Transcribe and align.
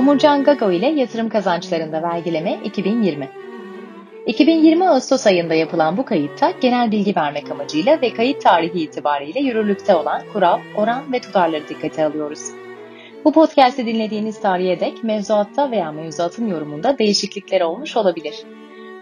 Omurcan 0.00 0.44
Gago 0.44 0.70
ile 0.70 0.86
yatırım 0.86 1.28
kazançlarında 1.28 2.02
vergileme 2.02 2.58
2020. 2.64 3.28
2020 4.26 4.88
Ağustos 4.88 5.26
ayında 5.26 5.54
yapılan 5.54 5.96
bu 5.96 6.04
kayıtta 6.04 6.50
genel 6.60 6.90
bilgi 6.90 7.16
vermek 7.16 7.50
amacıyla 7.50 8.00
ve 8.00 8.14
kayıt 8.14 8.42
tarihi 8.42 8.82
itibariyle 8.82 9.40
yürürlükte 9.40 9.94
olan 9.94 10.22
kural, 10.32 10.58
oran 10.76 11.12
ve 11.12 11.20
tutarları 11.20 11.68
dikkate 11.68 12.04
alıyoruz. 12.04 12.40
Bu 13.24 13.32
podcast'i 13.32 13.86
dinlediğiniz 13.86 14.40
tarihe 14.40 14.80
dek 14.80 15.04
mevzuatta 15.04 15.70
veya 15.70 15.92
mevzuatın 15.92 16.46
yorumunda 16.46 16.98
değişiklikler 16.98 17.60
olmuş 17.60 17.96
olabilir. 17.96 18.34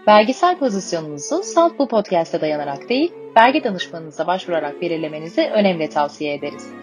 Vergisel 0.07 0.57
pozisyonunuzu 0.57 1.43
salt 1.43 1.79
bu 1.79 1.87
podcast'e 1.87 2.41
dayanarak 2.41 2.89
değil, 2.89 3.11
vergi 3.37 3.63
danışmanınıza 3.63 4.27
başvurarak 4.27 4.81
belirlemenizi 4.81 5.49
önemli 5.53 5.89
tavsiye 5.89 6.33
ederiz. 6.33 6.73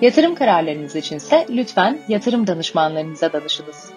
Yatırım 0.00 0.34
kararlarınız 0.34 0.96
içinse 0.96 1.46
lütfen 1.50 1.98
yatırım 2.08 2.46
danışmanlarınıza 2.46 3.32
danışınız. 3.32 3.92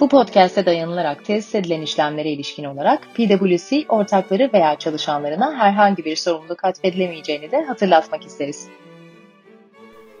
Bu 0.00 0.08
podcast'e 0.08 0.66
dayanılarak 0.66 1.24
tesis 1.24 1.54
edilen 1.54 1.80
işlemlere 1.80 2.30
ilişkin 2.30 2.64
olarak 2.64 3.08
PwC 3.14 3.84
ortakları 3.88 4.50
veya 4.54 4.78
çalışanlarına 4.78 5.58
herhangi 5.58 6.04
bir 6.04 6.16
sorumluluk 6.16 6.64
atfedilemeyeceğini 6.64 7.50
de 7.50 7.62
hatırlatmak 7.62 8.26
isteriz. 8.26 8.68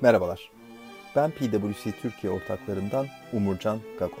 Merhabalar. 0.00 0.50
Ben 1.16 1.30
PwC 1.30 1.92
Türkiye 2.02 2.32
ortaklarından 2.32 3.06
Umurcan 3.32 3.78
Gago. 3.98 4.18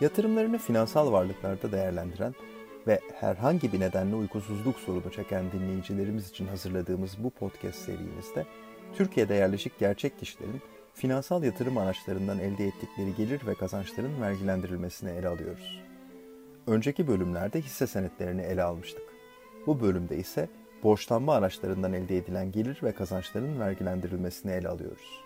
Yatırımlarını 0.00 0.58
finansal 0.58 1.12
varlıklarda 1.12 1.72
değerlendiren 1.72 2.34
ve 2.86 3.00
herhangi 3.20 3.72
bir 3.72 3.80
nedenle 3.80 4.14
uykusuzluk 4.14 4.78
sorunu 4.78 5.12
çeken 5.12 5.44
dinleyicilerimiz 5.52 6.30
için 6.30 6.46
hazırladığımız 6.46 7.24
bu 7.24 7.30
podcast 7.30 7.78
serimizde 7.78 8.46
Türkiye'de 8.94 9.34
yerleşik 9.34 9.78
gerçek 9.78 10.18
kişilerin 10.18 10.60
finansal 10.94 11.42
yatırım 11.42 11.78
araçlarından 11.78 12.38
elde 12.38 12.64
ettikleri 12.64 13.14
gelir 13.16 13.46
ve 13.46 13.54
kazançların 13.54 14.20
vergilendirilmesini 14.20 15.10
ele 15.10 15.28
alıyoruz. 15.28 15.82
Önceki 16.66 17.08
bölümlerde 17.08 17.60
hisse 17.60 17.86
senetlerini 17.86 18.42
ele 18.42 18.62
almıştık. 18.62 19.02
Bu 19.66 19.80
bölümde 19.80 20.16
ise 20.16 20.48
borçlanma 20.82 21.34
araçlarından 21.34 21.92
elde 21.92 22.16
edilen 22.16 22.52
gelir 22.52 22.78
ve 22.82 22.92
kazançların 22.92 23.60
vergilendirilmesini 23.60 24.52
ele 24.52 24.68
alıyoruz. 24.68 25.22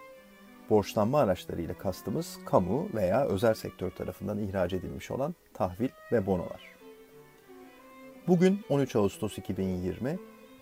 Borçlanma 0.70 1.20
araçları 1.20 1.60
ile 1.60 1.74
kastımız 1.74 2.38
kamu 2.46 2.88
veya 2.94 3.26
özel 3.26 3.54
sektör 3.54 3.90
tarafından 3.90 4.38
ihraç 4.38 4.72
edilmiş 4.72 5.10
olan 5.10 5.34
tahvil 5.54 5.88
ve 6.12 6.26
bonolar. 6.26 6.76
Bugün 8.28 8.60
13 8.68 8.96
Ağustos 8.96 9.38
2020 9.38 10.18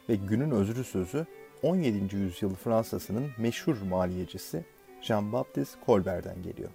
ve 0.09 0.15
günün 0.15 0.51
özrü 0.51 0.85
sözü 0.85 1.27
17. 1.65 2.17
yüzyıl 2.17 2.55
Fransa'sının 2.55 3.31
meşhur 3.39 3.83
maliyecisi 3.83 4.65
Jean-Baptiste 5.03 5.87
Colbert'den 5.87 6.43
geliyor. 6.43 6.71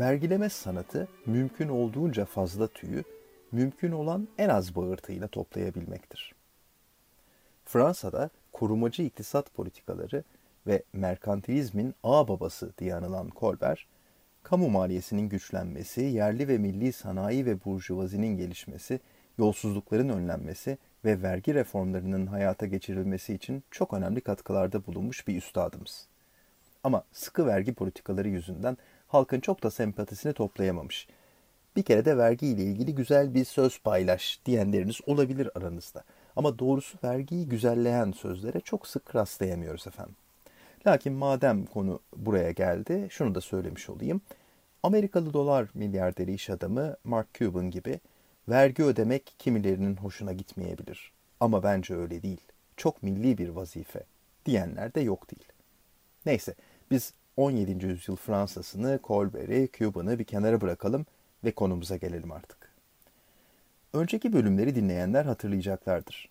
Vergileme 0.00 0.48
sanatı 0.48 1.08
mümkün 1.26 1.68
olduğunca 1.68 2.24
fazla 2.24 2.68
tüyü 2.68 3.04
mümkün 3.52 3.92
olan 3.92 4.28
en 4.38 4.48
az 4.48 4.76
bağırtıyla 4.76 5.28
toplayabilmektir. 5.28 6.34
Fransa'da 7.64 8.30
korumacı 8.52 9.02
iktisat 9.02 9.54
politikaları 9.54 10.24
ve 10.66 10.82
merkantilizmin 10.92 11.94
ağ 12.02 12.28
babası 12.28 12.72
diye 12.78 12.94
anılan 12.94 13.30
Colbert, 13.40 13.80
kamu 14.42 14.68
maliyesinin 14.70 15.28
güçlenmesi, 15.28 16.00
yerli 16.00 16.48
ve 16.48 16.58
milli 16.58 16.92
sanayi 16.92 17.46
ve 17.46 17.64
burjuvazinin 17.64 18.36
gelişmesi, 18.36 19.00
yolsuzlukların 19.38 20.08
önlenmesi 20.08 20.78
ve 21.04 21.22
vergi 21.22 21.54
reformlarının 21.54 22.26
hayata 22.26 22.66
geçirilmesi 22.66 23.34
için 23.34 23.62
çok 23.70 23.94
önemli 23.94 24.20
katkılarda 24.20 24.86
bulunmuş 24.86 25.28
bir 25.28 25.36
üstadımız. 25.36 26.06
Ama 26.84 27.04
sıkı 27.12 27.46
vergi 27.46 27.74
politikaları 27.74 28.28
yüzünden 28.28 28.76
halkın 29.08 29.40
çok 29.40 29.62
da 29.62 29.70
sempatisini 29.70 30.32
toplayamamış. 30.32 31.08
Bir 31.76 31.82
kere 31.82 32.04
de 32.04 32.16
vergi 32.16 32.46
ile 32.46 32.62
ilgili 32.62 32.94
güzel 32.94 33.34
bir 33.34 33.44
söz 33.44 33.78
paylaş 33.78 34.40
diyenleriniz 34.46 35.00
olabilir 35.06 35.50
aranızda. 35.54 36.04
Ama 36.36 36.58
doğrusu 36.58 36.98
vergiyi 37.04 37.48
güzelleyen 37.48 38.12
sözlere 38.12 38.60
çok 38.60 38.86
sık 38.86 39.16
rastlayamıyoruz 39.16 39.86
efendim. 39.86 40.16
Lakin 40.86 41.12
madem 41.12 41.66
konu 41.66 42.00
buraya 42.16 42.50
geldi, 42.50 43.06
şunu 43.10 43.34
da 43.34 43.40
söylemiş 43.40 43.90
olayım. 43.90 44.20
Amerikalı 44.82 45.32
dolar 45.32 45.68
milyarderi 45.74 46.34
iş 46.34 46.50
adamı 46.50 46.96
Mark 47.04 47.34
Cuban 47.34 47.70
gibi 47.70 48.00
vergi 48.48 48.84
ödemek 48.84 49.34
kimilerinin 49.38 49.96
hoşuna 49.96 50.32
gitmeyebilir. 50.32 51.12
Ama 51.40 51.62
bence 51.62 51.94
öyle 51.94 52.22
değil. 52.22 52.40
Çok 52.76 53.02
milli 53.02 53.38
bir 53.38 53.48
vazife 53.48 54.02
diyenler 54.46 54.94
de 54.94 55.00
yok 55.00 55.30
değil. 55.30 55.48
Neyse 56.26 56.54
biz 56.90 57.12
17. 57.36 57.86
yüzyıl 57.86 58.16
Fransa'sını, 58.16 59.00
Colbert'i, 59.04 59.68
Cuban'ı 59.72 60.18
bir 60.18 60.24
kenara 60.24 60.60
bırakalım 60.60 61.06
ve 61.44 61.50
konumuza 61.50 61.96
gelelim 61.96 62.32
artık. 62.32 62.72
Önceki 63.92 64.32
bölümleri 64.32 64.74
dinleyenler 64.74 65.24
hatırlayacaklardır. 65.24 66.28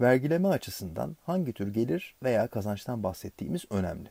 Vergileme 0.00 0.48
açısından 0.48 1.16
hangi 1.26 1.52
tür 1.52 1.74
gelir 1.74 2.14
veya 2.22 2.46
kazançtan 2.46 3.02
bahsettiğimiz 3.02 3.64
önemli. 3.70 4.08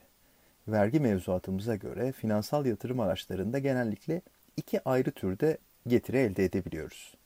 Vergi 0.68 1.00
mevzuatımıza 1.00 1.76
göre 1.76 2.12
finansal 2.12 2.66
yatırım 2.66 3.00
araçlarında 3.00 3.60
genellikle 3.60 4.22
iki 4.58 4.84
ayrı 4.84 5.12
türde 5.12 5.58
getiri 5.88 6.18
elde 6.18 6.46
edebiliyoruz. 6.46 7.19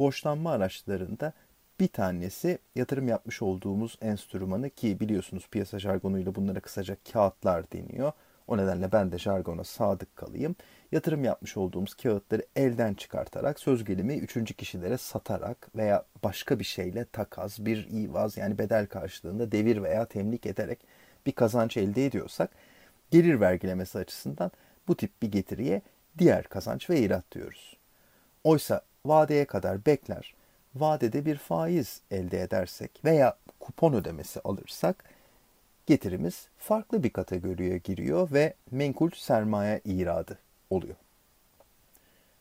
Borçlanma 0.00 0.52
araçlarında 0.52 1.32
bir 1.80 1.88
tanesi 1.88 2.58
yatırım 2.74 3.08
yapmış 3.08 3.42
olduğumuz 3.42 3.98
enstrümanı 4.00 4.70
ki 4.70 5.00
biliyorsunuz 5.00 5.48
piyasa 5.50 5.78
jargonuyla 5.78 6.34
bunlara 6.34 6.60
kısaca 6.60 6.96
kağıtlar 7.12 7.72
deniyor. 7.72 8.12
O 8.46 8.56
nedenle 8.56 8.92
ben 8.92 9.12
de 9.12 9.18
jargona 9.18 9.64
sadık 9.64 10.16
kalayım. 10.16 10.56
Yatırım 10.92 11.24
yapmış 11.24 11.56
olduğumuz 11.56 11.94
kağıtları 11.94 12.46
elden 12.56 12.94
çıkartarak 12.94 13.60
söz 13.60 13.84
gelimi 13.84 14.14
üçüncü 14.14 14.54
kişilere 14.54 14.98
satarak 14.98 15.70
veya 15.76 16.04
başka 16.24 16.58
bir 16.58 16.64
şeyle 16.64 17.04
takas, 17.04 17.58
bir 17.58 17.88
ivaz 17.90 18.36
yani 18.36 18.58
bedel 18.58 18.86
karşılığında 18.86 19.52
devir 19.52 19.82
veya 19.82 20.04
temlik 20.04 20.46
ederek 20.46 20.78
bir 21.26 21.32
kazanç 21.32 21.76
elde 21.76 22.06
ediyorsak 22.06 22.50
gelir 23.10 23.40
vergilemesi 23.40 23.98
açısından 23.98 24.50
bu 24.88 24.96
tip 24.96 25.22
bir 25.22 25.32
getiriye 25.32 25.82
diğer 26.18 26.44
kazanç 26.44 26.90
ve 26.90 27.00
irat 27.00 27.32
diyoruz. 27.32 27.76
Oysa 28.44 28.82
vadeye 29.06 29.44
kadar 29.44 29.86
bekler, 29.86 30.34
vadede 30.74 31.26
bir 31.26 31.36
faiz 31.36 32.00
elde 32.10 32.42
edersek 32.42 32.90
veya 33.04 33.36
kupon 33.60 33.92
ödemesi 33.92 34.40
alırsak 34.40 35.04
getirimiz 35.86 36.48
farklı 36.58 37.02
bir 37.02 37.10
kategoriye 37.10 37.78
giriyor 37.78 38.32
ve 38.32 38.54
menkul 38.70 39.10
sermaye 39.10 39.80
iradı 39.84 40.38
oluyor. 40.70 40.96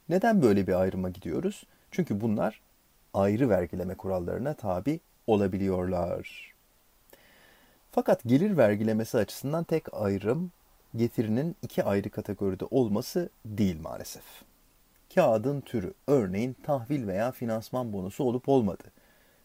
Neden 0.09 0.41
böyle 0.41 0.67
bir 0.67 0.73
ayrıma 0.73 1.09
gidiyoruz? 1.09 1.63
Çünkü 1.91 2.21
bunlar 2.21 2.61
ayrı 3.13 3.49
vergileme 3.49 3.95
kurallarına 3.95 4.53
tabi 4.53 4.99
olabiliyorlar. 5.27 6.53
Fakat 7.91 8.23
gelir 8.25 8.57
vergilemesi 8.57 9.17
açısından 9.17 9.63
tek 9.63 9.93
ayrım 9.93 10.51
getirinin 10.95 11.55
iki 11.61 11.83
ayrı 11.83 12.09
kategoride 12.09 12.65
olması 12.65 13.29
değil 13.45 13.81
maalesef. 13.81 14.48
Kağıdın 15.15 15.61
türü, 15.61 15.93
örneğin 16.07 16.53
tahvil 16.63 17.07
veya 17.07 17.31
finansman 17.31 17.93
bonusu 17.93 18.23
olup 18.23 18.49
olmadı. 18.49 18.83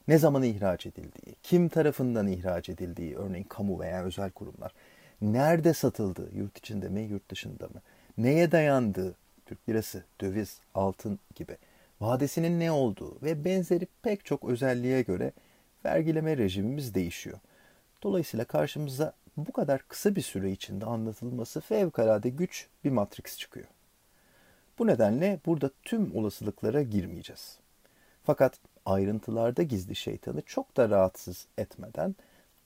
Ne 0.09 0.19
zaman 0.19 0.43
ihraç 0.43 0.87
edildiği, 0.87 1.37
kim 1.43 1.69
tarafından 1.69 2.27
ihraç 2.27 2.69
edildiği, 2.69 3.17
örneğin 3.17 3.45
kamu 3.45 3.81
veya 3.81 4.05
özel 4.05 4.31
kurumlar. 4.31 4.73
Nerede 5.23 5.75
satıldığı, 5.75 6.31
yurt 6.35 6.59
içinde 6.59 6.89
mi, 6.89 7.01
yurt 7.01 7.31
dışında 7.31 7.65
mı? 7.65 7.83
Neye 8.19 8.53
dayandığı, 8.53 9.15
Türk 9.47 9.69
lirası, 9.69 10.05
döviz, 10.21 10.61
altın 10.75 11.19
gibi. 11.35 11.57
Vadesinin 12.01 12.61
ne 12.61 12.73
olduğu 12.73 13.23
ve 13.23 13.45
benzeri 13.45 13.87
pek 14.03 14.25
çok 14.25 14.45
özelliğe 14.45 15.03
göre 15.03 15.33
vergileme 15.85 16.37
rejimimiz 16.37 16.95
değişiyor. 16.95 17.39
Dolayısıyla 18.03 18.45
karşımıza 18.45 19.13
bu 19.37 19.53
kadar 19.53 19.83
kısa 19.89 20.17
bir 20.17 20.23
süre 20.23 20.51
içinde 20.51 20.85
anlatılması 20.85 21.61
fevkalade 21.61 22.29
güç 22.29 22.69
bir 22.85 22.91
matrix 22.91 23.39
çıkıyor. 23.39 23.67
Bu 24.79 24.87
nedenle 24.87 25.41
burada 25.47 25.71
tüm 25.83 26.17
olasılıklara 26.17 26.83
girmeyeceğiz. 26.83 27.59
Fakat 28.25 28.59
ayrıntılarda 28.87 29.63
gizli 29.63 29.97
şeytanı 29.97 30.43
çok 30.43 30.77
da 30.77 30.91
rahatsız 30.91 31.47
etmeden 31.59 32.15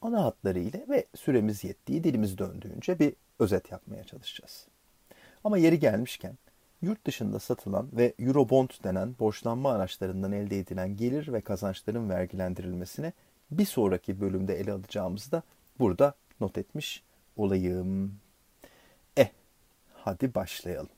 ana 0.02 0.24
hatlarıyla 0.24 0.80
ve 0.88 1.06
süremiz 1.14 1.64
yettiği 1.64 2.04
dilimiz 2.04 2.38
döndüğünce 2.38 2.98
bir 2.98 3.14
özet 3.38 3.70
yapmaya 3.70 4.04
çalışacağız. 4.04 4.66
Ama 5.44 5.58
yeri 5.58 5.78
gelmişken 5.78 6.38
yurt 6.82 7.06
dışında 7.06 7.38
satılan 7.38 7.88
ve 7.92 8.14
Eurobond 8.18 8.70
denen 8.84 9.14
borçlanma 9.18 9.72
araçlarından 9.72 10.32
elde 10.32 10.58
edilen 10.58 10.96
gelir 10.96 11.32
ve 11.32 11.40
kazançların 11.40 12.10
vergilendirilmesine 12.10 13.12
bir 13.50 13.64
sonraki 13.64 14.20
bölümde 14.20 14.60
ele 14.60 14.72
alacağımızı 14.72 15.32
da 15.32 15.42
burada 15.78 16.14
not 16.40 16.58
etmiş 16.58 17.02
olayım. 17.36 18.14
Eh, 19.16 19.28
hadi 19.94 20.34
başlayalım. 20.34 20.97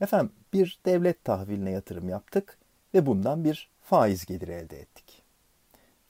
Efendim 0.00 0.32
bir 0.52 0.78
devlet 0.86 1.24
tahviline 1.24 1.70
yatırım 1.70 2.08
yaptık 2.08 2.58
ve 2.94 3.06
bundan 3.06 3.44
bir 3.44 3.70
faiz 3.82 4.26
geliri 4.26 4.52
elde 4.52 4.80
ettik. 4.80 5.22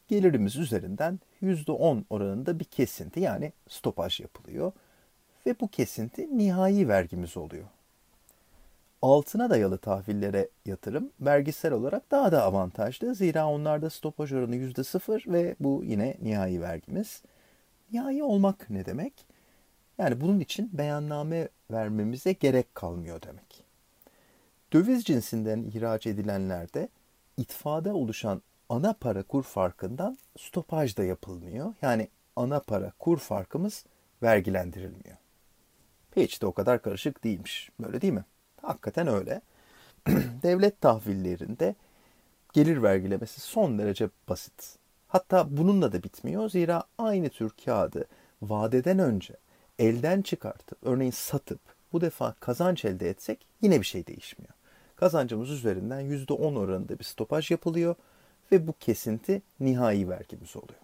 Gelirimiz 0.09 0.57
üzerinden 0.57 1.21
%10 1.43 2.05
oranında 2.11 2.59
bir 2.61 2.65
kesinti 2.65 3.21
yani 3.21 3.53
stopaj 3.69 4.21
yapılıyor 4.21 4.73
ve 5.47 5.61
bu 5.61 5.69
kesinti 5.69 6.39
nihai 6.39 6.89
vergimiz 6.89 7.37
oluyor. 7.37 7.65
altına 9.03 9.51
dayalı 9.51 9.79
tahvillere 9.79 10.49
yatırım 10.67 11.11
vergisel 11.21 11.73
olarak 11.73 12.11
daha 12.11 12.33
da 12.33 12.43
avantajlı. 12.43 13.15
Zira 13.15 13.47
onlarda 13.49 13.91
stopaj 13.91 14.33
oranı 14.33 14.57
%0 14.57 15.33
ve 15.33 15.57
bu 15.61 15.83
yine 15.85 16.17
nihai 16.23 16.61
vergimiz. 16.61 17.23
Nihai 17.93 18.23
olmak 18.23 18.71
ne 18.71 18.87
demek? 18.87 19.27
Yani 19.99 20.21
bunun 20.21 20.41
için 20.41 20.71
beyanname 20.73 21.49
vermemize 21.71 22.33
gerek 22.33 22.75
kalmıyor 22.75 23.23
demek. 23.23 23.64
Döviz 24.75 25.05
cinsinden 25.05 25.63
ihraç 25.63 26.07
edilenlerde 26.07 26.89
itfada 27.37 27.95
oluşan 27.95 28.43
ana 28.69 28.93
para 28.93 29.23
kur 29.23 29.43
farkından 29.43 30.19
stopaj 30.39 30.97
da 30.97 31.05
yapılmıyor. 31.05 31.75
Yani 31.83 32.09
ana 32.37 32.61
para 32.61 32.93
kur 32.99 33.19
farkımız 33.19 33.85
vergilendirilmiyor. 34.23 35.17
Hiç 36.17 36.43
de 36.43 36.47
o 36.47 36.53
kadar 36.53 36.83
karışık 36.83 37.25
değilmiş. 37.25 37.71
Böyle 37.81 38.01
değil 38.01 38.13
mi? 38.13 38.25
Hakikaten 38.63 39.07
öyle. 39.07 39.41
Devlet 40.43 40.81
tahvillerinde 40.81 41.75
gelir 42.53 42.83
vergilemesi 42.83 43.41
son 43.41 43.79
derece 43.79 44.09
basit. 44.29 44.79
Hatta 45.09 45.57
bununla 45.57 45.93
da 45.93 46.03
bitmiyor. 46.03 46.49
Zira 46.49 46.85
aynı 46.99 47.29
tür 47.29 47.51
kağıdı 47.65 48.07
vadeden 48.43 48.99
önce 48.99 49.35
elden 49.79 50.23
çıkartıp 50.23 50.79
örneğin 50.83 51.11
satıp 51.11 51.61
bu 51.93 52.01
defa 52.01 52.35
kazanç 52.41 52.85
elde 52.85 53.11
etsek 53.11 53.47
yine 53.63 53.81
bir 53.81 53.87
şey 53.87 54.07
değişmiyor. 54.07 54.55
Kazancımız 54.97 55.51
üzerinden 55.51 56.01
%10 56.01 56.59
oranında 56.59 56.99
bir 56.99 57.05
stopaj 57.05 57.51
yapılıyor 57.51 57.95
ve 58.53 58.67
bu 58.67 58.73
kesinti 58.81 59.43
nihai 59.61 60.09
vergimiz 60.09 60.57
oluyor. 60.57 60.81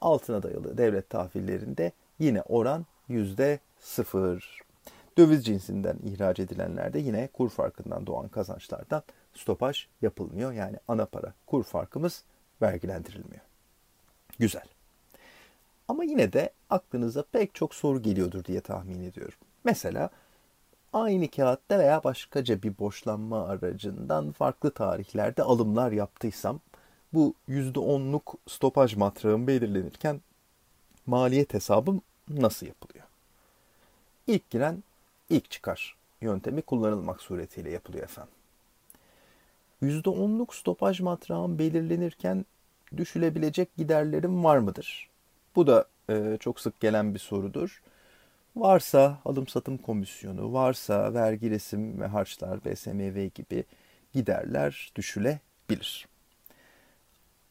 Altına 0.00 0.42
dayalı 0.42 0.78
devlet 0.78 1.10
tahvillerinde 1.10 1.92
yine 2.18 2.42
oran 2.42 2.86
%0. 3.10 4.40
Döviz 5.18 5.44
cinsinden 5.44 5.96
ihraç 6.04 6.38
edilenlerde 6.38 6.98
yine 6.98 7.28
kur 7.32 7.50
farkından 7.50 8.06
doğan 8.06 8.28
kazançlardan 8.28 9.02
stopaj 9.34 9.86
yapılmıyor. 10.02 10.52
Yani 10.52 10.76
ana 10.88 11.06
para 11.06 11.34
kur 11.46 11.64
farkımız 11.64 12.24
vergilendirilmiyor. 12.62 13.42
Güzel. 14.38 14.64
Ama 15.88 16.04
yine 16.04 16.32
de 16.32 16.50
aklınıza 16.70 17.22
pek 17.22 17.54
çok 17.54 17.74
soru 17.74 18.02
geliyordur 18.02 18.44
diye 18.44 18.60
tahmin 18.60 19.02
ediyorum. 19.02 19.38
Mesela 19.64 20.10
aynı 20.92 21.28
kağıtta 21.28 21.78
veya 21.78 22.04
başkaca 22.04 22.62
bir 22.62 22.78
boşlanma 22.78 23.48
aracından 23.48 24.32
farklı 24.32 24.70
tarihlerde 24.70 25.42
alımlar 25.42 25.92
yaptıysam 25.92 26.60
bu 27.12 27.34
%10'luk 27.48 28.36
stopaj 28.48 28.96
matrağım 28.96 29.46
belirlenirken 29.46 30.20
maliyet 31.06 31.54
hesabım 31.54 32.02
nasıl 32.28 32.66
yapılıyor? 32.66 33.04
İlk 34.26 34.50
giren 34.50 34.82
ilk 35.30 35.50
çıkar 35.50 35.96
yöntemi 36.20 36.62
kullanılmak 36.62 37.22
suretiyle 37.22 37.70
yapılıyor 37.70 38.04
efendim. 38.04 38.34
%10'luk 39.82 40.54
stopaj 40.54 41.00
matrağım 41.00 41.58
belirlenirken 41.58 42.44
düşülebilecek 42.96 43.76
giderlerim 43.76 44.44
var 44.44 44.58
mıdır? 44.58 45.08
Bu 45.56 45.66
da 45.66 45.84
e, 46.10 46.36
çok 46.40 46.60
sık 46.60 46.80
gelen 46.80 47.14
bir 47.14 47.18
sorudur. 47.18 47.82
Varsa 48.56 49.18
alım 49.24 49.46
satım 49.46 49.78
komisyonu, 49.78 50.52
varsa 50.52 51.14
vergi 51.14 51.50
resim 51.50 52.00
ve 52.00 52.06
harçlar, 52.06 52.64
BSMV 52.64 53.26
gibi 53.34 53.64
giderler 54.12 54.92
düşülebilir. 54.96 56.08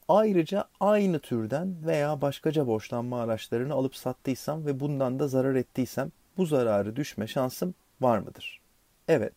Ayrıca 0.07 0.65
aynı 0.79 1.19
türden 1.19 1.75
veya 1.85 2.21
başkaca 2.21 2.67
borçlanma 2.67 3.21
araçlarını 3.21 3.73
alıp 3.73 3.95
sattıysam 3.95 4.65
ve 4.65 4.79
bundan 4.79 5.19
da 5.19 5.27
zarar 5.27 5.55
ettiysem 5.55 6.11
bu 6.37 6.45
zararı 6.45 6.95
düşme 6.95 7.27
şansım 7.27 7.73
var 8.01 8.19
mıdır? 8.19 8.61
Evet. 9.07 9.33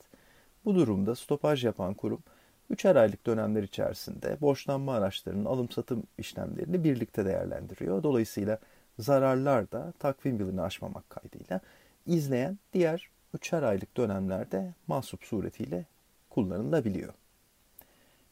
Bu 0.64 0.74
durumda 0.74 1.16
stopaj 1.16 1.64
yapan 1.64 1.94
kurum 1.94 2.22
3'er 2.70 2.96
aylık 2.96 3.26
dönemler 3.26 3.62
içerisinde 3.62 4.36
borçlanma 4.40 4.94
araçlarının 4.94 5.44
alım 5.44 5.70
satım 5.70 6.02
işlemlerini 6.18 6.84
birlikte 6.84 7.24
değerlendiriyor. 7.24 8.02
Dolayısıyla 8.02 8.58
zararlar 8.98 9.72
da 9.72 9.92
takvim 9.98 10.40
yılını 10.40 10.62
aşmamak 10.62 11.10
kaydıyla 11.10 11.60
izleyen 12.06 12.58
diğer 12.72 13.08
3'er 13.36 13.64
aylık 13.64 13.96
dönemlerde 13.96 14.74
mahsup 14.86 15.24
suretiyle 15.24 15.84
kullanılabiliyor. 16.30 17.14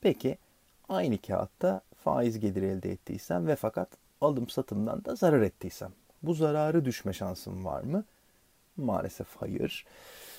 Peki 0.00 0.38
aynı 0.88 1.18
kağıtta 1.18 1.80
faiz 2.04 2.40
geliri 2.40 2.66
elde 2.66 2.92
ettiysem 2.92 3.46
ve 3.46 3.56
fakat 3.56 3.88
alım 4.20 4.48
satımdan 4.48 5.04
da 5.04 5.14
zarar 5.14 5.42
ettiysem 5.42 5.92
bu 6.22 6.34
zararı 6.34 6.84
düşme 6.84 7.12
şansım 7.12 7.64
var 7.64 7.82
mı? 7.82 8.04
Maalesef 8.76 9.26
hayır. 9.36 9.86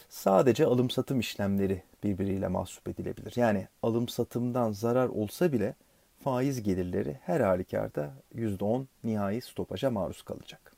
Sadece 0.10 0.66
alım 0.66 0.90
satım 0.90 1.20
işlemleri 1.20 1.84
birbiriyle 2.04 2.48
mahsup 2.48 2.88
edilebilir. 2.88 3.34
Yani 3.36 3.68
alım 3.84 4.08
satımdan 4.08 4.72
zarar 4.72 5.08
olsa 5.08 5.52
bile 5.52 5.76
faiz 6.24 6.64
gelirleri 6.64 7.20
her 7.24 7.42
halükarda 7.42 8.14
%10 8.36 8.86
nihai 9.04 9.42
stopaja 9.42 9.92
maruz 9.92 10.22
kalacak. 10.22 10.78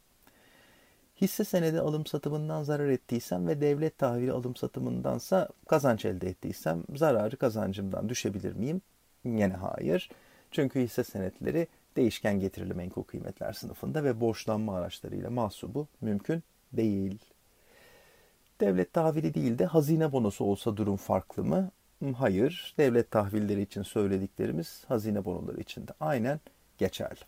Hisse 1.22 1.44
senedi 1.44 1.80
alım 1.80 2.06
satımından 2.06 2.64
zarar 2.64 2.90
ettiysem 2.90 3.48
ve 3.48 3.62
devlet 3.62 3.98
tahvili 3.98 4.32
alım 4.32 4.56
satımındansa 4.56 5.50
kazanç 5.68 6.06
elde 6.06 6.30
ettiysem 6.30 6.84
zararı 6.96 7.38
kazancımdan 7.38 8.10
düşebilir 8.10 8.54
miyim? 8.54 8.82
Yine 9.26 9.54
hayır. 9.54 10.10
Çünkü 10.52 10.80
hisse 10.80 11.04
senetleri 11.04 11.68
değişken 11.96 12.40
getirili 12.40 12.74
menkul 12.74 13.04
kıymetler 13.04 13.54
sınıfında 13.54 14.04
ve 14.04 14.22
borçlanma 14.22 14.76
araçlarıyla 14.76 15.30
mahsubu 15.30 15.88
mümkün 16.02 16.44
değil. 16.74 17.20
Devlet 18.62 18.94
tahvili 18.94 19.34
değil 19.34 19.60
de 19.60 19.66
hazine 19.66 20.12
bonosu 20.12 20.46
olsa 20.46 20.78
durum 20.78 20.96
farklı 20.96 21.44
mı? 21.44 21.72
Hayır. 22.18 22.74
Devlet 22.78 23.12
tahvilleri 23.12 23.62
için 23.62 23.84
söylediklerimiz 23.84 24.84
hazine 24.88 25.26
bonoları 25.26 25.62
için 25.62 25.88
de 25.88 25.92
aynen 26.00 26.40
geçerli. 26.78 27.20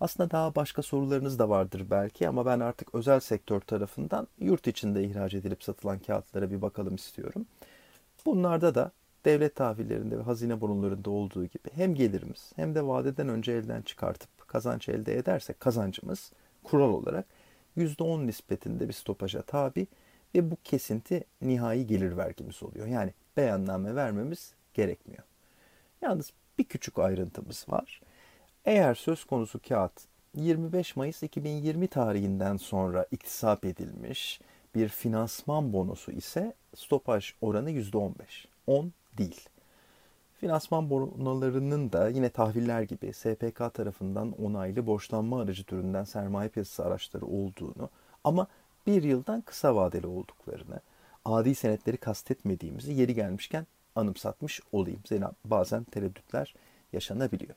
Aslında 0.00 0.30
daha 0.30 0.54
başka 0.54 0.82
sorularınız 0.82 1.38
da 1.38 1.48
vardır 1.48 1.86
belki 1.90 2.28
ama 2.28 2.46
ben 2.46 2.60
artık 2.60 2.94
özel 2.94 3.20
sektör 3.20 3.60
tarafından 3.60 4.28
yurt 4.38 4.66
içinde 4.66 5.04
ihraç 5.04 5.34
edilip 5.34 5.62
satılan 5.64 5.98
kağıtlara 5.98 6.50
bir 6.50 6.62
bakalım 6.62 6.94
istiyorum. 6.94 7.46
Bunlarda 8.26 8.74
da 8.74 8.92
devlet 9.24 9.56
tahvillerinde 9.56 10.18
ve 10.18 10.22
hazine 10.22 10.60
bonolarında 10.60 11.10
olduğu 11.10 11.44
gibi 11.44 11.68
hem 11.74 11.94
gelirimiz 11.94 12.52
hem 12.56 12.74
de 12.74 12.86
vadeden 12.86 13.28
önce 13.28 13.52
elden 13.52 13.82
çıkartıp 13.82 14.48
kazanç 14.48 14.88
elde 14.88 15.18
edersek 15.18 15.60
kazancımız 15.60 16.32
kural 16.64 16.92
olarak 16.92 17.26
%10 17.76 18.26
nispetinde 18.26 18.88
bir 18.88 18.92
stopaja 18.92 19.42
tabi 19.42 19.86
ve 20.34 20.50
bu 20.50 20.56
kesinti 20.64 21.24
nihai 21.42 21.86
gelir 21.86 22.16
vergimiz 22.16 22.62
oluyor. 22.62 22.86
Yani 22.86 23.14
beyanname 23.36 23.94
vermemiz 23.94 24.54
gerekmiyor. 24.74 25.22
Yalnız 26.02 26.32
bir 26.58 26.64
küçük 26.64 26.98
ayrıntımız 26.98 27.66
var. 27.68 28.00
Eğer 28.64 28.94
söz 28.94 29.24
konusu 29.24 29.60
kağıt 29.68 29.92
25 30.34 30.96
Mayıs 30.96 31.22
2020 31.22 31.88
tarihinden 31.88 32.56
sonra 32.56 33.06
iktisap 33.10 33.64
edilmiş 33.64 34.40
bir 34.74 34.88
finansman 34.88 35.72
bonosu 35.72 36.12
ise 36.12 36.54
stopaj 36.74 37.32
oranı 37.40 37.70
%15. 37.70 38.12
10 38.66 38.92
değil. 39.18 39.48
Finansman 40.40 40.90
bonolarının 40.90 41.92
da 41.92 42.08
yine 42.08 42.28
tahviller 42.28 42.82
gibi 42.82 43.12
SPK 43.12 43.74
tarafından 43.74 44.32
onaylı 44.42 44.86
borçlanma 44.86 45.40
aracı 45.40 45.64
türünden 45.64 46.04
sermaye 46.04 46.48
piyasası 46.48 46.84
araçları 46.84 47.26
olduğunu 47.26 47.90
ama 48.24 48.46
bir 48.86 49.02
yıldan 49.02 49.40
kısa 49.40 49.76
vadeli 49.76 50.06
olduklarını, 50.06 50.80
adi 51.24 51.54
senetleri 51.54 51.96
kastetmediğimizi 51.96 52.92
yeri 52.92 53.14
gelmişken 53.14 53.66
anımsatmış 53.96 54.60
olayım. 54.72 55.00
Zira 55.08 55.32
bazen 55.44 55.84
tereddütler 55.84 56.54
yaşanabiliyor. 56.92 57.54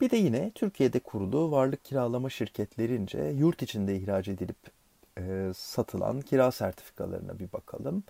Bir 0.00 0.10
de 0.10 0.16
yine 0.16 0.50
Türkiye'de 0.54 0.98
kurulu 0.98 1.50
varlık 1.50 1.84
kiralama 1.84 2.30
şirketlerince 2.30 3.18
yurt 3.18 3.62
içinde 3.62 3.96
ihraç 3.96 4.28
edilip 4.28 4.56
e, 5.18 5.52
satılan 5.56 6.20
kira 6.20 6.50
sertifikalarına 6.50 7.38
bir 7.38 7.52
bakalım. 7.52 8.04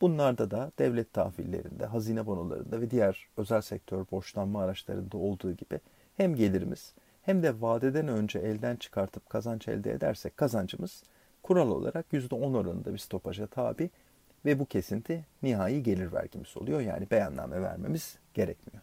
Bunlarda 0.00 0.50
da 0.50 0.72
devlet 0.78 1.12
tahvillerinde, 1.12 1.86
hazine 1.86 2.26
bonolarında 2.26 2.80
ve 2.80 2.90
diğer 2.90 3.26
özel 3.36 3.60
sektör 3.60 4.04
borçlanma 4.10 4.62
araçlarında 4.62 5.16
olduğu 5.16 5.52
gibi 5.52 5.80
hem 6.16 6.34
gelirimiz 6.34 6.94
hem 7.22 7.42
de 7.42 7.60
vadeden 7.60 8.08
önce 8.08 8.38
elden 8.38 8.76
çıkartıp 8.76 9.30
kazanç 9.30 9.68
elde 9.68 9.92
edersek 9.92 10.36
kazancımız 10.36 11.02
kural 11.46 11.70
olarak 11.70 12.06
%10 12.12 12.56
oranında 12.56 12.92
bir 12.92 12.98
stopaja 12.98 13.46
tabi 13.46 13.90
ve 14.44 14.58
bu 14.58 14.66
kesinti 14.66 15.24
nihai 15.42 15.82
gelir 15.82 16.12
vergimiz 16.12 16.56
oluyor. 16.56 16.80
Yani 16.80 17.06
beyanname 17.10 17.62
vermemiz 17.62 18.18
gerekmiyor. 18.34 18.82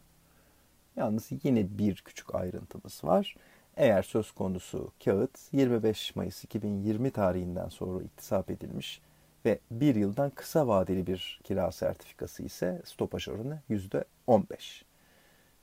Yalnız 0.95 1.29
yine 1.43 1.77
bir 1.77 1.95
küçük 1.95 2.35
ayrıntımız 2.35 3.03
var. 3.03 3.35
Eğer 3.77 4.03
söz 4.03 4.31
konusu 4.31 4.91
kağıt 5.05 5.39
25 5.51 6.15
Mayıs 6.15 6.43
2020 6.43 7.11
tarihinden 7.11 7.69
sonra 7.69 8.03
iktisap 8.03 8.51
edilmiş 8.51 9.01
ve 9.45 9.59
bir 9.71 9.95
yıldan 9.95 10.29
kısa 10.29 10.67
vadeli 10.67 11.07
bir 11.07 11.39
kira 11.43 11.71
sertifikası 11.71 12.43
ise 12.43 12.81
stopaj 12.85 13.27
oranı 13.27 13.59
%15. 13.69 14.83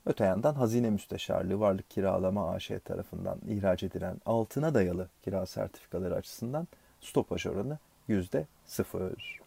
Öte 0.06 0.24
yandan 0.24 0.54
Hazine 0.54 0.90
Müsteşarlığı 0.90 1.60
Varlık 1.60 1.90
Kiralama 1.90 2.50
AŞ 2.50 2.70
tarafından 2.84 3.38
ihraç 3.48 3.82
edilen 3.82 4.20
altına 4.26 4.74
dayalı 4.74 5.08
kira 5.22 5.46
sertifikaları 5.46 6.14
açısından 6.14 6.68
stopaj 7.00 7.46
oranı 7.46 7.78
%0. 8.08 9.40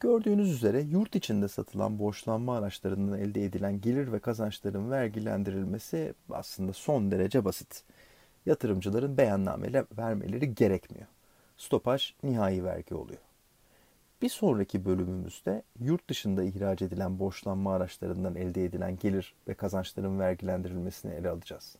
Gördüğünüz 0.00 0.50
üzere 0.50 0.80
yurt 0.80 1.16
içinde 1.16 1.48
satılan 1.48 1.98
borçlanma 1.98 2.56
araçlarından 2.56 3.18
elde 3.18 3.44
edilen 3.44 3.80
gelir 3.80 4.12
ve 4.12 4.18
kazançların 4.18 4.90
vergilendirilmesi 4.90 6.14
aslında 6.30 6.72
son 6.72 7.10
derece 7.10 7.44
basit. 7.44 7.84
Yatırımcıların 8.46 9.16
beyanname 9.16 9.84
vermeleri 9.98 10.54
gerekmiyor. 10.54 11.06
Stopaj 11.56 12.14
nihai 12.22 12.64
vergi 12.64 12.94
oluyor. 12.94 13.20
Bir 14.22 14.28
sonraki 14.28 14.84
bölümümüzde 14.84 15.62
yurt 15.80 16.08
dışında 16.08 16.42
ihraç 16.42 16.82
edilen 16.82 17.18
borçlanma 17.18 17.74
araçlarından 17.74 18.34
elde 18.34 18.64
edilen 18.64 18.96
gelir 18.96 19.34
ve 19.48 19.54
kazançların 19.54 20.18
vergilendirilmesini 20.18 21.14
ele 21.14 21.30
alacağız. 21.30 21.76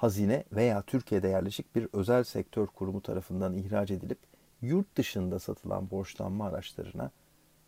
Hazine 0.00 0.44
veya 0.52 0.82
Türkiye'de 0.82 1.28
yerleşik 1.28 1.76
bir 1.76 1.88
özel 1.92 2.24
sektör 2.24 2.66
kurumu 2.66 3.00
tarafından 3.00 3.54
ihraç 3.54 3.90
edilip 3.90 4.18
yurt 4.62 4.96
dışında 4.96 5.38
satılan 5.38 5.90
borçlanma 5.90 6.46
araçlarına 6.46 7.10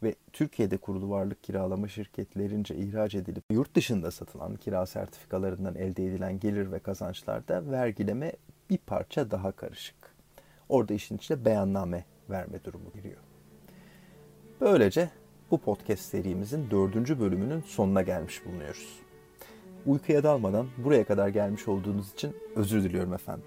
ve 0.02 0.14
Türkiye'de 0.32 0.76
kurulu 0.76 1.10
varlık 1.10 1.44
kiralama 1.44 1.88
şirketlerince 1.88 2.76
ihraç 2.76 3.14
edilip 3.14 3.44
yurt 3.50 3.74
dışında 3.74 4.10
satılan 4.10 4.56
kira 4.56 4.86
sertifikalarından 4.86 5.74
elde 5.74 6.06
edilen 6.06 6.40
gelir 6.40 6.72
ve 6.72 6.78
kazançlarda 6.78 7.70
vergileme 7.70 8.32
bir 8.70 8.78
parça 8.78 9.30
daha 9.30 9.52
karışık. 9.52 10.14
Orada 10.68 10.94
işin 10.94 11.16
içine 11.16 11.44
beyanname 11.44 12.04
verme 12.30 12.64
durumu 12.64 12.92
giriyor. 12.92 13.20
Böylece 14.60 15.10
bu 15.50 15.58
podcast 15.58 16.02
serimizin 16.02 16.70
dördüncü 16.70 17.20
bölümünün 17.20 17.60
sonuna 17.60 18.02
gelmiş 18.02 18.44
bulunuyoruz. 18.46 19.12
Uykuya 19.86 20.22
dalmadan 20.22 20.66
buraya 20.84 21.04
kadar 21.04 21.28
gelmiş 21.28 21.68
olduğunuz 21.68 22.12
için 22.12 22.36
özür 22.56 22.82
diliyorum 22.82 23.14
efendim. 23.14 23.44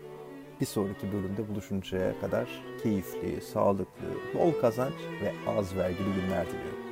Bir 0.62 0.66
sonraki 0.66 1.12
bölümde 1.14 1.48
buluşuncaya 1.50 2.20
kadar 2.22 2.50
keyifli, 2.84 3.42
sağlıklı, 3.42 4.08
bol 4.34 4.52
kazanç 4.62 4.94
ve 5.22 5.34
az 5.52 5.76
vergili 5.76 6.14
günler 6.14 6.48
diliyorum. 6.48 6.85